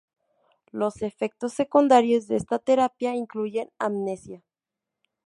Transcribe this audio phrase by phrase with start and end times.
[0.71, 4.41] Los efectos secundarios de esta terapia incluyen amnesia.